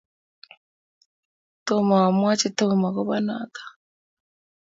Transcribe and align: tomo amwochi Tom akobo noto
tomo 1.65 1.95
amwochi 2.07 2.47
Tom 2.57 2.79
akobo 2.89 3.15
noto 3.27 3.63